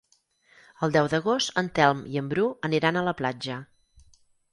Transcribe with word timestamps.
El 0.85 0.93
deu 0.95 1.09
d'agost 1.11 1.53
en 1.61 1.69
Telm 1.79 2.01
i 2.13 2.17
en 2.21 2.31
Bru 2.31 2.47
aniran 2.69 2.99
a 2.99 3.05
la 3.09 3.15
platja. 3.21 3.59